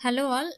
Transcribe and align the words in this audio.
Hello 0.00 0.24
all 0.28 0.50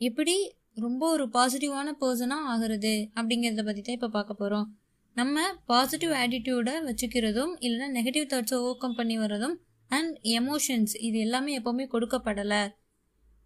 எப்படி 0.00 0.34
ரொம்ப 0.82 1.02
ஒரு 1.14 1.24
பாசிட்டிவான 1.34 1.88
பர்சனாக 2.00 2.50
ஆகிறது 2.52 2.92
அப்படிங்கிறத 3.18 3.62
பற்றி 3.64 3.82
தான் 3.82 3.96
இப்போ 3.96 4.08
பார்க்க 4.14 4.34
போகிறோம் 4.34 4.66
நம்ம 5.16 5.42
பாசிட்டிவ் 5.70 6.12
ஆட்டிடியூடை 6.20 6.74
வச்சுக்கிறதும் 6.86 7.52
இல்லைன்னா 7.66 7.88
நெகட்டிவ் 7.96 8.26
தாட்ஸை 8.30 8.58
ஓவர் 8.58 8.80
கம் 8.82 8.94
பண்ணி 8.94 9.16
வர்றதும் 9.18 9.56
அண்ட் 9.90 10.14
எமோஷன்ஸ் 10.38 10.94
இது 11.08 11.18
எல்லாமே 11.26 11.56
எப்போவுமே 11.58 11.86
கொடுக்கப்படலை. 11.94 12.62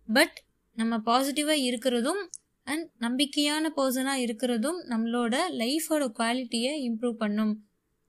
பட் 0.09 0.36
நம்ம 0.77 0.98
பாசிட்டிவாக 1.09 1.64
இருக்கிறதும் 1.68 2.22
அண்ட் 2.66 2.86
நம்பிக்கையான 3.06 3.72
பர்சனாக 3.79 4.24
இருக்கிறதும் 4.27 4.79
நம்மளோட 4.93 5.34
லைஃபோட 5.62 6.06
குவாலிட்டியை 6.20 6.74
இம்ப்ரூவ் 6.88 7.16
பண்ணும். 7.24 7.52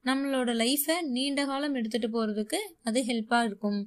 நம்மளோட 0.05 0.55
லைஃப்பை 0.63 0.97
நீண்ட 1.15 1.45
காலம் 1.45 1.77
எடுத்துகிட்டு 1.79 2.11
போகிறதுக்கு 2.17 2.61
அது 2.83 3.01
ஹெல்ப்பாக 3.09 3.49
இருக்கும். 3.49 3.81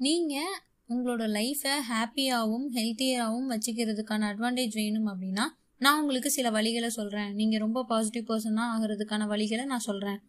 நீங்கள் 0.00 0.52
உங்களோட 0.92 1.24
லைஃப்பை 1.38 1.74
ஹாப்பியாகவும் 1.90 2.66
ஹெல்த்தியாகவும் 2.76 3.50
வச்சுக்கிறதுக்கான 3.52 4.28
அட்வான்டேஜ் 4.32 4.76
வேணும் 4.80 5.08
அப்படின்னா 5.12 5.44
நான் 5.80 5.98
உங்களுக்கு 6.00 6.30
சில 6.30 6.48
வழிகளை 6.50 6.90
சொல்கிறேன் 6.98 7.30
நீங்கள் 7.34 7.62
ரொம்ப 7.64 7.82
பாசிட்டிவ் 7.84 8.28
பர்சனாக 8.30 8.72
ஆகிறதுக்கான 8.74 9.26
வழிகளை 9.32 9.64
நான் 9.64 9.86
சொல்கிறேன் 9.88 10.20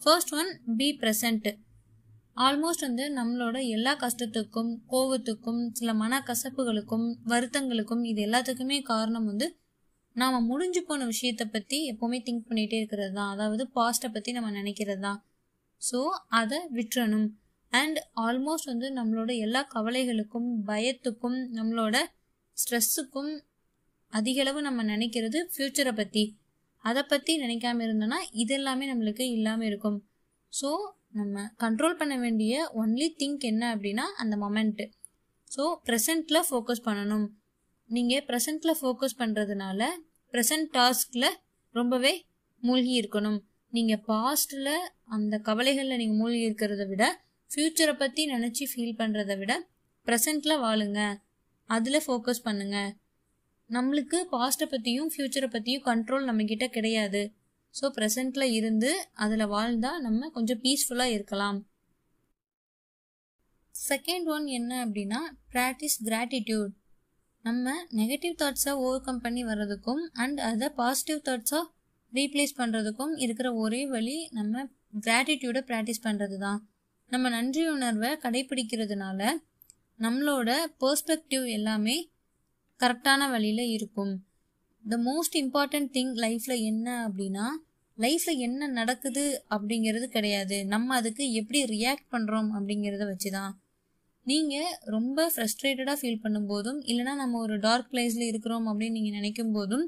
first 0.00 0.34
one 0.40 0.50
be 0.78 0.88
present 1.02 1.48
almost 2.36 2.86
வந்து 2.86 3.04
நம்மளோட 3.18 3.58
எல்லா 3.74 3.92
கஷ்டத்துக்கும் 4.02 4.72
கோவத்துக்கும் 4.92 5.62
சில 5.72 5.90
மனக்கசப்புகளுக்கும் 6.02 7.06
வருத்தங்களுக்கும் 7.32 8.02
இது 8.04 8.20
எல்லாத்துக்குமே 8.26 8.78
காரணம் 8.92 9.24
வந்து 9.24 9.46
நாம் 10.16 10.46
முடிஞ்சு 10.50 10.80
போன 10.82 11.06
விஷயத்தை 11.06 11.46
பற்றி 11.46 11.78
எப்போவுமே 11.92 12.18
திங்க் 12.26 12.46
பண்ணிகிட்டே 12.48 12.76
இருக்கிறது 12.78 13.12
தான். 13.12 13.32
அதாவது 13.34 13.64
பாஸ்ட்டை 13.74 14.08
பற்றி 14.12 14.30
நம்ம 14.32 14.50
நினைக்கிறது 14.50 15.00
தான். 15.00 15.18
ஸோ 15.82 15.98
அதை 16.40 16.58
விட்டுறணும். 16.76 17.26
அண்ட் 17.72 17.98
ஆல்மோஸ்ட் 18.24 18.70
வந்து 18.72 18.88
நம்மளோட 18.92 19.30
எல்லா 19.44 19.60
கவலைகளுக்கும் 19.74 20.48
பயத்துக்கும் 20.68 21.38
நம்மளோட 21.58 21.96
ஸ்ட்ரெஸ்ஸுக்கும் 22.56 23.32
அதிகளவு 24.12 24.60
நம்ம 24.66 24.82
நினைக்கிறது 24.84 25.38
ஃப்யூச்சரை 25.52 25.92
பற்றி 25.96 26.24
அதை 26.84 27.02
பற்றி 27.02 27.32
நினைக்காம 27.42 27.82
இருந்தோன்னா 27.86 28.18
இதெல்லாமே 28.42 28.84
நம்மளுக்கு 28.90 29.24
இல்லாமல் 29.36 29.66
இருக்கும். 29.66 29.98
ஸோ 30.52 30.68
நம்ம 31.18 31.44
கண்ட்ரோல் 31.62 31.98
பண்ண 32.00 32.14
வேண்டிய 32.18 32.54
ஒன்லி 32.80 33.08
திங்க் 33.20 33.44
என்ன 33.50 33.64
அப்படின்னா 33.74 34.04
அந்த 34.22 34.34
மொமெண்ட்டு 34.36 34.84
ஸோ 35.54 35.64
ப்ரெசண்ட்டில் 35.88 36.46
ஃபோக்கஸ் 36.48 36.86
பண்ணணும். 36.86 37.26
நீங்கள் 37.90 38.24
ப்ரெசண்ட்டில் 38.28 38.78
ஃபோக்கஸ் 38.80 39.18
பண்ணுறதுனால 39.18 39.88
ப்ரெசன்ட் 40.34 40.70
டாஸ்கில் 40.76 41.28
ரொம்பவே 41.74 42.12
மூழ்கி 42.62 42.94
இருக்கணும். 43.00 43.38
நீங்கள் 43.72 44.02
பாஸ்டில் 44.08 44.74
அந்த 45.14 45.34
கவலைகளில் 45.48 46.00
நீங்கள் 46.02 46.20
மூழ்கி 46.20 46.42
இருக்கிறத 46.48 46.84
விட 46.92 47.04
ஃப்யூச்சரை 47.50 47.94
பற்றி 48.00 48.22
நினச்சி 48.34 48.64
ஃபீல் 48.70 48.98
பண்ணுறத 49.00 49.34
விட 49.40 49.52
ப்ரெசண்ட்டில் 50.06 50.62
வாழுங்க. 50.64 51.00
அதில் 51.70 52.04
ஃபோக்கஸ் 52.06 52.46
பண்ணுங்க. 52.48 52.78
நம்மளுக்கு 53.70 54.18
பாஸ்ட்டை 54.32 54.66
பற்றியும் 54.72 55.10
ஃப்யூச்சரை 55.12 55.48
பற்றியும் 55.54 55.86
கண்ட்ரோல் 55.88 56.26
நம்மக்கிட்ட 56.28 56.66
கிடையாது. 56.76 57.22
ஸோ 57.74 57.86
ப்ரெசண்ட்டில் 57.96 58.54
இருந்து 58.58 58.90
அதில் 59.24 59.52
வாழ்ந்தால் 59.54 60.02
நம்ம 60.06 60.28
கொஞ்சம் 60.36 60.60
பீஸ்ஃபுல்லாக 60.64 61.14
இருக்கலாம். 61.16 61.58
செகண்ட் 63.74 64.28
ஒன் 64.34 64.46
என்ன 64.58 64.72
அப்படின்னா 64.84 65.20
ப்ராக்டிஸ் 65.54 65.98
கிராட்டிடியூட் 66.06 66.72
நம்ம 67.44 67.74
நெகட்டிவ் 67.98 68.38
தாட்ஸை 68.42 68.72
ஓவர் 68.84 69.04
கம் 69.08 69.20
பண்ணி 69.24 69.42
வர்றதுக்கும் 69.50 70.04
அண்ட் 70.22 70.38
அதை 70.50 70.68
பாசிட்டிவ் 70.80 71.20
தாட்ஸாக 71.28 71.66
ரீப்ளேஸ் 72.12 72.54
பண்ணுறதுக்கும் 72.60 73.12
இருக்கிற 73.24 73.48
ஒரே 73.64 73.82
வழி 73.92 74.16
நம்ம 74.32 74.64
கிராட்டிடியூடை 75.06 75.62
ப்ராக்டிஸ் 75.70 76.04
பண்ணுறது 76.06 76.36
தான் 76.38 76.60
நம்ம 77.12 77.28
நன்றி 77.28 77.62
உணர்வை 77.72 78.08
கடைபிடிக்கிறதுனால 78.22 79.20
நம்மளோட 79.98 80.50
பர்ஸ்பெக்டிவ் 80.82 81.44
எல்லாமே 81.56 81.96
கரெக்டான 82.80 83.28
வழியில் 83.34 83.72
இருக்கும். 83.74 84.14
த 84.84 84.96
மோஸ்ட் 85.06 85.36
இம்பார்ட்டன்ட் 85.42 85.90
திங் 85.96 86.14
லைஃப்பில் 86.24 86.64
என்ன 86.70 86.88
அப்படின்னா 87.06 87.46
லைஃப்பில் 87.98 88.42
என்ன 88.46 88.66
நடக்குது 88.78 89.24
அப்படிங்கிறது 89.50 90.06
கிடையாது. 90.08 90.56
நம்ம 90.64 90.96
அதுக்கு 91.00 91.24
எப்படி 91.32 91.60
ரியாக்ட் 91.74 92.08
பண்ணுறோம் 92.14 92.50
அப்படிங்கிறத 92.56 93.06
வச்சு 93.12 93.30
தான் 93.30 93.54
நீங்கள் 94.26 94.74
ரொம்ப 94.94 95.28
ஃப்ரஸ்ட்ரேட்டடாக 95.32 95.98
ஃபீல் 96.00 96.22
பண்ணும்போதும் 96.24 96.80
இல்லைனா 96.90 97.14
நம்ம 97.14 97.38
ஒரு 97.38 97.56
டார்க் 97.58 97.90
பிளேஸில் 97.92 98.28
இருக்கிறோம் 98.30 98.66
அப்படின்னு 98.70 98.96
நீங்கள் 98.98 99.16
நினைக்கும் 99.18 99.54
போதும் 99.56 99.86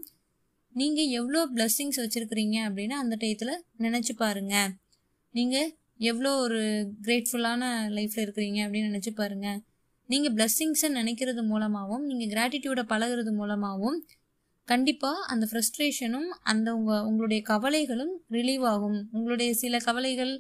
நீங்கள் 0.75 1.13
எவ்வளோ 1.19 1.41
பிளஸ்ஸிங்ஸ் 1.55 2.01
வச்சுருக்கிறீங்க 2.03 2.57
அப்படின்னு 2.69 2.97
அந்த 3.03 3.15
டயத்தில் 3.23 3.55
நினச்சி 3.79 4.15
பாருங்கள் 4.15 4.73
நீங்கள் 5.35 5.71
எவ்வளோ 6.01 6.31
ஒரு 6.37 6.61
கிரேட்ஃபுல்லான 7.03 7.63
லைஃப்பில் 7.97 8.25
இருக்கிறீங்க 8.27 8.61
அப்படின்னு 8.67 8.91
நினச்சி 8.93 9.13
பாருங்கள் 9.15 9.59
நீங்கள் 10.09 10.35
பிளஸ்ஸிங்ஸை 10.35 10.89
நினைக்கிறது 10.91 11.43
மூலமாகவும் 11.43 12.05
நீங்கள் 12.07 12.31
கிராட்டிடியூடை 12.35 12.85
பழகிறது 12.93 13.33
மூலமாகவும் 13.33 13.99
கண்டிப்பாக 14.69 15.27
அந்த 15.27 15.45
ஃப்ரஸ்ட்ரேஷனும் 15.51 16.29
அந்த 16.43 16.69
உங்கள் 16.75 17.05
உங்களுடைய 17.05 17.43
கவலைகளும் 17.43 18.15
ரிலீவ் 18.31 18.65
ஆகும். 18.65 18.99
உங்களுடைய 19.13 19.51
சில 19.55 19.79
கவலைகள் 19.79 20.33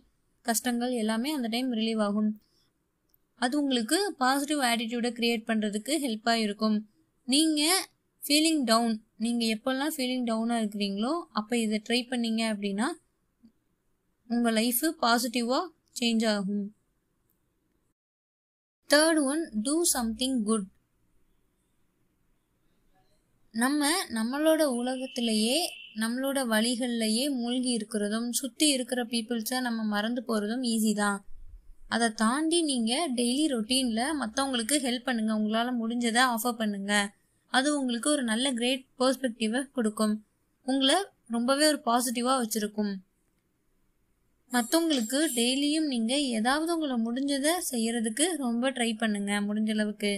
கஷ்டங்கள் 0.46 0.92
எல்லாமே 0.92 1.30
அந்த 1.32 1.48
டைம் 1.48 1.70
ரிலீவ் 1.72 2.02
ஆகும். 2.02 2.30
அது 3.40 3.54
உங்களுக்கு 3.60 3.98
பாசிட்டிவ் 4.18 4.60
ஆட்டிடியூடை 4.60 5.10
க்ரியேட் 5.18 5.44
பண்ணுறதுக்கு 5.46 5.92
ஹெல்ப்பாக 6.04 6.44
இருக்கும் 6.46 6.76
நீங்கள் 7.28 7.82
ஃபீலிங் 8.22 8.62
டவுன் 8.64 8.94
நீங்கள் 9.16 9.52
எப்போல்லாம் 9.56 9.92
ஃபீலிங் 9.96 10.24
டவுனாக 10.24 10.62
இருக்கிறீங்களோ 10.62 11.12
அப்போ 11.32 11.56
இதை 11.56 11.82
ட்ரை 11.88 12.00
பண்ணீங்க 12.10 12.42
அப்படின்னா 12.52 12.88
உங்கள் 14.30 14.56
லைஃபு 14.58 14.88
பாசிட்டிவாக 15.02 15.64
சேஞ்ச் 15.98 16.24
ஆகும். 16.32 16.66
Third 18.90 19.20
one 19.30 19.42
do 19.66 19.74
something 19.92 20.36
good 20.48 20.66
நம்ம 23.54 23.90
நம்மளோட 24.16 24.62
உலகத்திலேயே 24.80 25.56
நம்மளோட 26.02 26.38
வழிகள்லையே 26.52 27.24
மூழ்கி 27.38 27.70
இருக்கிறதும் 27.78 28.28
சுற்றி 28.40 28.66
இருக்கிற 28.74 29.00
பீப்புள்ஸை 29.12 29.58
நம்ம 29.66 29.80
மறந்து 29.94 30.22
போகிறதும் 30.28 30.64
ஈஸி 30.72 30.92
தான். 31.02 31.18
அதை 31.94 32.08
தாண்டி 32.22 32.58
நீங்கள் 32.70 33.10
டெய்லி 33.18 33.44
ரொட்டீனில் 33.54 34.16
மற்றவங்களுக்கு 34.20 34.76
ஹெல்ப் 34.86 35.06
பண்ணுங்கள் 35.08 35.38
உங்களால் 35.40 35.78
முடிஞ்சதை 35.82 36.22
ஆஃபர் 36.34 36.60
பண்ணுங்கள் 36.62 37.08
அது 37.52 37.68
உங்களுக்கு 37.80 38.08
ஒரு 38.14 38.22
நல்ல 38.22 38.46
கிரேட் 38.52 38.84
பர்ஸ்பெக்டிவை 39.00 39.60
கொடுக்கும். 39.76 40.14
உங்களை 40.66 40.96
ரொம்பவே 41.34 41.64
ஒரு 41.72 41.80
பாசிட்டிவாக 41.86 42.40
வச்சுருக்கும். 42.42 42.92
மற்றவங்களுக்கு 44.52 45.18
டெய்லியும் 45.38 45.88
நீங்கள் 45.92 46.26
ஏதாவது 46.38 46.70
உங்களை 46.74 46.96
முடிஞ்சதை 47.06 47.52
செய்கிறதுக்கு 47.70 48.26
ரொம்ப 48.44 48.70
ட்ரை 48.76 48.90
பண்ணுங்கள் 49.02 49.44
முடிஞ்ச 49.48 49.70
அளவுக்கு. 49.76 50.12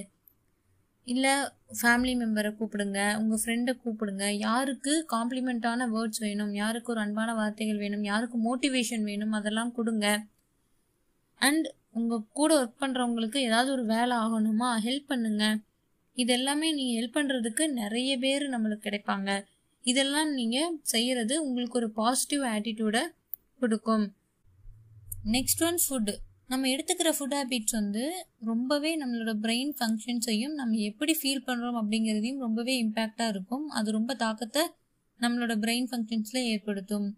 இல்லை 1.06 1.32
ஃபேமிலி 1.80 2.12
மெம்பரை 2.20 2.50
கூப்பிடுங்க 2.58 3.00
உங்கள் 3.20 3.41
ஃப்ரெண்டை 3.42 3.72
கூப்பிடுங்க. 3.82 4.24
யாருக்கு 4.46 4.92
காம்ப்ளிமெண்ட்டான 5.14 5.88
வேர்ட்ஸ் 5.94 6.22
வேணும் 6.26 6.52
யாருக்கு 6.54 6.92
ஒரு 6.94 7.00
அன்பான 7.00 7.34
வார்த்தைகள் 7.34 7.82
வேணும் 7.84 8.04
யாருக்கு 8.10 8.38
மோட்டிவேஷன் 8.46 9.06
வேணும் 9.10 9.34
அதெல்லாம் 9.38 9.72
கொடுங்க. 9.78 10.06
அண்ட் 11.41 11.66
உங்கள் 11.98 12.24
கூட 12.38 12.50
ஒர்க் 12.60 12.80
பண்ணுறவங்களுக்கு 12.82 13.38
ஏதாவது 13.48 13.70
ஒரு 13.76 13.84
வேலை 13.94 14.16
ஆகணுமா 14.24 14.68
ஹெல்ப் 14.86 15.10
பண்ணுங்க. 15.12 15.44
இது 16.16 16.32
எல்லாமே 16.38 16.68
நீங்கள் 16.72 16.98
ஹெல்ப் 16.98 17.16
பண்ணுறதுக்கு 17.18 17.66
நிறைய 17.80 18.10
பேர் 18.18 18.44
நம்மளுக்கு 18.54 18.86
கிடைப்பாங்க. 18.88 19.30
இதெல்லாம் 19.84 20.30
நீங்கள் 20.38 20.76
செய்கிறது 20.92 21.34
உங்களுக்கு 21.47 21.78
ஒரு 21.82 21.91
பாசிட்டிவ் 22.00 22.42
ஆட்டிடியூடை 22.54 23.02
கொடுக்கும். 23.62 24.06
நெக்ஸ்ட் 25.25 25.62
ஒன் 25.66 25.78
ஃபுட்டு 25.84 26.12
நம்ம 26.48 26.69
எடுத்துக்கிற 26.75 27.08
ஃபுட் 27.16 27.34
ஹேபிட்ஸ் 27.36 27.75
வந்து 27.78 28.04
ரொம்பவே 28.50 28.91
நம்மளோட 29.00 29.32
பிரெயின் 29.42 29.72
ஃபங்க்ஷன்ஸையும் 29.78 30.54
நம்ம 30.60 30.78
எப்படி 30.91 31.12
ஃபீல் 31.20 31.44
பண்ணுறோம் 31.48 31.78
அப்படிங்கிறதையும் 31.81 32.41
ரொம்பவே 32.44 32.75
இம்பேக்டாக 32.84 33.32
இருக்கும். 33.34 33.66
அது 33.69 33.88
ரொம்ப 33.91 34.14
தாக்கத்தை 34.14 34.62
நம்மளோட 35.20 35.54
பிரெயின் 35.64 35.88
ஃபங்க்ஷன்ஸில் 35.91 36.48
ஏற்படுத்தும். 36.53 37.09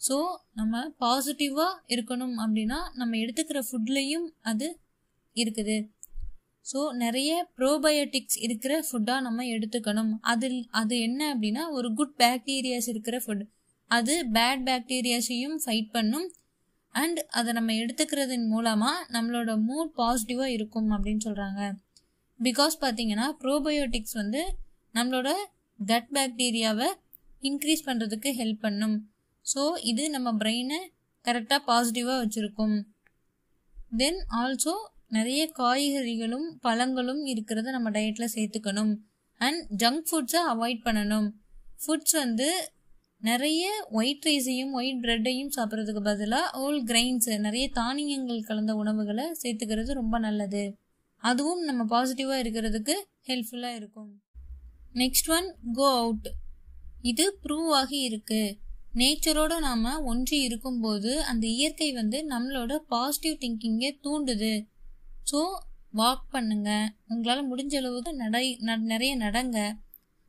ஸோ 0.00 0.16
நம்ம 0.54 0.82
பாசிட்டிவாக 1.04 1.80
இருக்கணும் 1.94 2.36
அப்படின்னா 2.42 2.78
நம்ம 3.00 3.16
எடுத்துக்கிற 3.16 3.62
ஃபுட்லேயும் 3.68 4.28
அது 4.50 4.68
இருக்குது. 5.36 5.78
ஸோ 6.70 6.80
நிறைய 7.04 7.32
ப்ரோபயோட்டிக்ஸ் 7.58 8.38
இருக்கிற 8.46 8.72
ஃபுட்டாக 8.88 9.20
நம்ம 9.26 9.44
எடுத்துக்கணும். 9.54 10.12
அதில் 10.32 10.60
அது 10.80 11.00
என்ன 11.00 11.20
அப்படின்னா 11.34 11.64
ஒரு 11.78 11.94
குட் 12.00 12.16
பேக்டீரியாஸ் 12.22 12.90
இருக்கிற 12.94 13.18
ஃபுட் 13.26 13.44
அது 13.90 14.14
பேட் 14.36 14.62
பேக்டீரியாஸையும் 14.68 15.58
ஃபைட் 15.64 15.90
பண்ணும். 15.96 16.28
அண்ட் 17.00 17.18
அதை 17.38 17.50
நம்ம 17.58 17.74
எடுத்துக்கிறதன் 17.82 18.46
மூலமாக 18.52 19.04
நம்மளோட 19.14 19.50
மூட் 19.68 19.90
பாசிட்டிவாக 20.00 20.54
இருக்கும் 20.56 20.90
அப்படின்னு 20.96 21.24
சொல்கிறாங்க 21.28 21.62
பிகாஸ் 22.40 22.74
பார்த்தீங்கன்னா 22.84 23.26
ப்ரோபயோட்டிக்ஸ் 23.44 24.16
வந்து 24.20 24.42
நம்மளோட 24.94 25.30
கட் 25.78 26.10
பேக்டீரியாவை 26.16 26.88
இன்க்ரீஸ் 27.48 27.86
பண்ணுறதுக்கு 27.88 28.30
ஹெல்ப் 28.40 28.62
பண்ணும். 28.66 28.96
ஸோ 29.44 29.62
இது 29.90 30.04
நம்ம 30.14 30.28
பிரெயினை 30.40 30.78
கரெக்டாக 31.24 31.60
பாசிட்டிவாக 31.68 32.22
வச்சுருக்கும். 32.22 32.76
தென் 34.00 34.20
ஆல்சோ 34.40 34.74
நிறைய 35.16 35.42
காய்கறிகளும் 35.58 36.48
பழங்களும் 36.64 37.22
இருக்கிறத 37.32 37.68
நம்ம 37.76 37.90
டயட்டில் 37.90 38.34
சேர்த்துக்கணும். 38.36 38.92
அண்ட் 39.40 39.60
ஜங்க் 39.82 40.04
ஃபுட்ஸை 40.08 40.40
அவாய்ட் 40.52 40.82
பண்ணணும். 40.86 41.28
ஃபுட்ஸ் 41.82 42.16
வந்து 42.22 42.48
நிறைய 43.22 43.62
ஒயிட் 43.98 44.26
ரைஸையும் 44.28 44.74
ஒயிட் 44.78 45.00
ப்ரெட்டையும் 45.04 45.54
சாப்பிட்றதுக்கு 45.54 46.02
பதிலாக 46.08 46.58
ஓல் 46.64 46.82
கிரைன்ஸ் 46.90 47.28
நிறைய 47.46 47.64
தானியங்கள் 47.78 48.46
கலந்த 48.48 48.72
உணவுகளை 48.82 49.24
சேர்த்துக்கிறது 49.42 49.92
ரொம்ப 50.00 50.16
நல்லது. 50.26 50.62
அதுவும் 51.22 51.62
நம்ம 51.68 51.82
பாசிட்டிவாக 51.94 52.42
இருக்கிறதுக்கு 52.42 52.94
ஹெல்ப்ஃபுல்லாக 53.28 53.78
இருக்கும். 53.80 54.10
நெக்ஸ்ட் 54.94 55.30
ஒன் 55.36 55.48
கோ 55.78 55.88
அவுட் 56.02 56.28
இது 57.02 57.24
ப்ரூவ் 57.44 57.68
ஆகி 57.80 57.98
இருக்குது 58.10 58.56
நேச்சரோட 59.00 59.54
நாம் 59.66 60.04
ஒன்றி 60.10 60.38
இருக்கும்போது 60.40 61.10
அந்த 61.30 61.44
இயற்கை 61.56 61.88
வந்து 61.92 62.20
நம்மளோட 62.32 62.72
பாசிட்டிவ் 62.94 63.36
திங்கிங்கை 63.42 63.90
தூண்டுது. 64.06 64.54
ஸோ 65.30 65.40
வாக் 66.00 66.24
பண்ணுங்க. 66.36 66.70
உங்களால் 67.12 67.48
முடிஞ்ச 67.50 67.74
அளவுக்கு 67.80 68.12
நடை 68.22 68.46
நிறைய 68.92 69.12
நடங்க. 69.16 69.58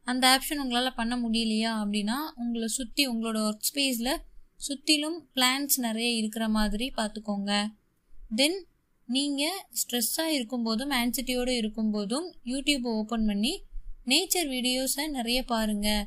அந்த 0.10 0.24
ஆப்ஷன் 0.36 0.62
உங்களால் 0.64 0.98
பண்ண 1.00 1.14
முடியலையா 1.24 1.72
அப்படின்னா 1.82 2.18
உங்களை 2.42 2.68
சுற்றி 2.78 3.04
உங்களோட 3.12 3.38
ஒர்க் 3.48 3.68
ஸ்பேஸில் 3.70 4.14
சுற்றிலும் 4.66 5.18
பிளான்ஸ் 5.36 5.78
நிறைய 5.86 6.10
இருக்கிற 6.20 6.46
மாதிரி 6.58 6.88
பார்த்துக்கோங்க. 6.98 7.52
தென் 8.36 8.58
நீங்கள் 9.10 9.60
ஸ்ட்ரெஸ்ஸாக 9.80 10.36
இருக்கும்போதும் 10.38 10.92
ஆன்சிட்டியோடு 11.00 11.54
இருக்கும்போதும் 11.62 12.28
யூடியூப்பை 12.52 12.92
ஓப்பன் 13.02 13.28
பண்ணி 13.30 13.54
நேச்சர் 14.06 14.50
வீடியோஸை 14.56 15.06
நிறைய 15.18 15.40
பாருங்கள் 15.44 16.04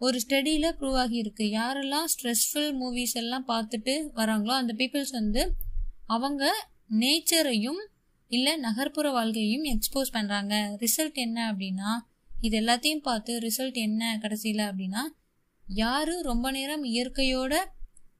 ஒரு 0.00 0.16
ஸ்டடியில் 0.24 0.76
ப்ரூவ் 0.78 0.98
ஆகியிருக்கு. 1.02 1.44
யாரெல்லாம் 1.58 2.08
ஸ்ட்ரெஸ்ஃபுல் 2.14 2.70
மூவிஸ் 2.80 3.16
எல்லாம் 3.20 3.46
பார்த்துட்டு 3.52 3.94
வராங்களோ 4.18 4.54
அந்த 4.60 4.72
பீப்புள்ஸ் 4.80 5.14
வந்து 5.20 5.42
அவங்க 6.14 6.44
நேச்சரையும் 7.00 7.80
இல்லை 8.30 8.52
நகர்ப்புற 8.56 9.08
வாழ்க்கையும் 9.12 9.64
எக்ஸ்போஸ் 9.74 10.14
பண்ணுறாங்க 10.16 10.54
ரிசல்ட் 10.84 11.18
என்ன 11.26 11.38
அப்படின்னா 11.52 11.90
இது 12.40 12.60
எல்லாத்தையும் 12.60 13.02
பார்த்து 13.02 13.38
ரிசல்ட் 13.38 13.74
என்ன 13.74 14.18
கடைசியில் 14.22 14.58
அப்படின்னா 14.58 15.02
யார் 15.66 16.08
ரொம்ப 16.08 16.50
நேரம் 16.50 16.84
இயற்கையோட 16.84 17.54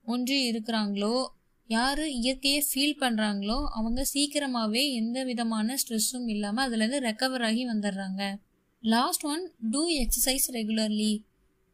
ஒன்றி 0.04 0.50
இருக்கிறாங்களோ 0.50 1.26
யார் 1.66 2.08
இயற்கையை 2.08 2.66
ஃபீல் 2.74 3.00
பண்ணுறாங்களோ 3.00 3.66
அவங்க 3.68 4.04
சீக்கிரமாகவே 4.04 4.92
எந்த 4.92 5.24
விதமான 5.24 5.74
ஸ்ட்ரெஸ்ஸும் 5.74 6.28
இல்லாமல் 6.28 6.64
அதுலேருந்து 6.66 7.00
ரெக்கவர் 7.00 7.42
ஆகி 7.42 7.68
வந்துடுறாங்க. 7.68 8.38
Last 8.80 9.24
one 9.24 9.50
do 9.70 9.88
exercise 9.88 10.46
regularly 10.52 11.24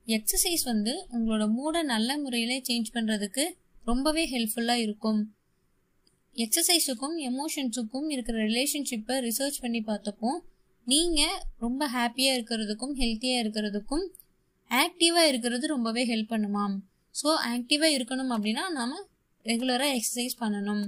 exercise 0.06 0.65
வந்து 0.65 1.06
உங்களோட 1.12 1.50
மூடை 1.50 1.83
நல்ல 1.83 2.19
முறையில் 2.19 2.62
சேஞ்ச் 2.69 2.89
பண்ணுறதுக்கு 2.94 3.44
ரொம்பவே 3.85 4.31
ஹெல்ப்ஃபுல்லாக 4.31 4.75
இருக்கும். 4.75 5.33
எக்ஸசைஸுக்கும் 6.37 7.17
எமோஷன்ஸுக்கும் 7.31 8.11
இருக்கிற 8.11 8.44
ரிலேஷன்ஷிப்பை 8.44 9.17
ரிசர்ச் 9.29 9.61
பண்ணி 9.61 9.81
பார்த்தப்போ 9.81 10.39
நீங்கள் 10.87 11.40
ரொம்ப 11.58 11.88
ஹாப்பியாக 11.88 12.37
இருக்கிறதுக்கும் 12.37 12.94
ஹெல்த்தியாக 13.00 13.43
இருக்கிறதுக்கும் 13.43 14.05
ஆக்டிவாக 14.70 15.29
இருக்கிறது 15.29 15.67
ரொம்பவே 15.67 16.02
ஹெல்ப் 16.06 16.32
பண்ணுமாம். 16.32 16.75
ஸோ 17.14 17.29
ஆக்டிவாக 17.49 17.96
இருக்கணும் 17.96 18.32
அப்படின்னா 18.37 18.64
நாம் 18.70 18.96
ரெகுலராக 19.44 19.96
எக்ஸசைஸ் 19.99 20.34
பண்ணணும். 20.40 20.82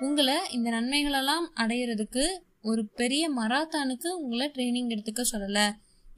உங்களை 0.00 0.36
இந்த 0.50 0.70
நன்மைகளெல்லாம் 0.70 1.46
அடையிறதுக்கு 1.54 2.24
ஒரு 2.62 2.86
பெரிய 2.86 3.30
மராத்தானுக்கு 3.30 4.08
உங்களை 4.22 4.50
ட்ரைனிங் 4.54 4.92
எடுத்துக்க 4.94 5.22
சொல்லலை. 5.32 5.66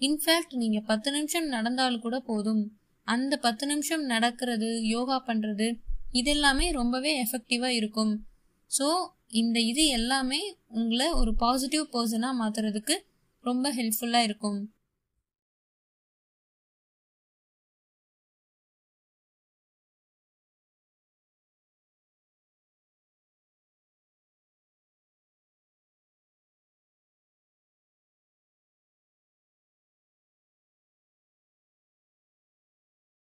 இன்ஃபேக்ட் 0.00 0.54
நீங்கள் 0.54 0.86
பத்து 0.86 1.10
நிமிஷம் 1.10 1.46
நடந்தாலும் 1.46 2.00
கூட 2.00 2.20
போதும். 2.20 2.62
அந்த 3.04 3.36
பத்து 3.36 3.66
நிமிஷம் 3.66 4.04
நடக்கிறது 4.04 4.82
யோகா 4.86 5.24
பண்ணுறது 5.26 5.68
இதெல்லாமே 6.12 6.70
ரொம்பவே 6.72 7.12
எஃபெக்டிவாக 7.22 7.78
இருக்கும். 7.80 8.12
ஸோ 8.78 8.86
இந்த 9.28 9.60
இது 9.60 9.86
எல்லாமே 9.86 10.56
உங்களை 10.68 11.12
ஒரு 11.12 11.34
பாசிட்டிவ் 11.34 11.84
பர்சனாக 11.92 12.38
மாற்றுறதுக்கு 12.40 12.94
ரொம்ப 13.44 13.74
ஹெல்ப்ஃபுல்லாக 13.74 14.22
இருக்கும். 14.22 14.60